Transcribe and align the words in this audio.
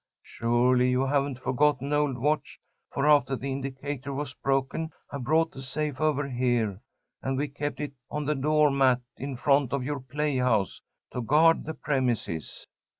Surely 0.23 0.89
you 0.89 1.01
haven't 1.05 1.37
forgotten 1.37 1.93
old 1.93 2.17
Watch, 2.17 2.59
for 2.91 3.07
after 3.07 3.35
the 3.35 3.51
indicator 3.51 4.11
was 4.11 4.33
broken 4.33 4.89
I 5.11 5.19
brought 5.19 5.51
the 5.51 5.61
safe 5.61 6.01
over 6.01 6.27
here, 6.27 6.81
and 7.21 7.37
we 7.37 7.47
kept 7.47 7.79
it 7.79 7.93
on 8.09 8.25
the 8.25 8.33
door 8.33 8.71
mat 8.71 9.01
in 9.17 9.35
front 9.37 9.73
of 9.73 9.83
your 9.83 9.99
playhouse, 9.99 10.81
to 11.11 11.21
guard 11.21 11.65
the 11.65 11.75
premises." 11.75 12.65